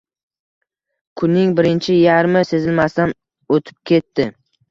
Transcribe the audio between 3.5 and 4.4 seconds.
o`tib ketdi